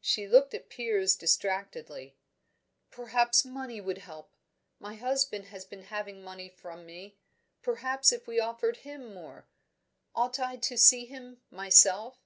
[0.00, 2.16] She looked at Piers distractedly.
[2.90, 4.32] "Perhaps money would help.
[4.78, 7.18] My husband has been having money from me;
[7.60, 9.46] perhaps if we offered him more?
[10.14, 12.22] Ought I to see him, myself?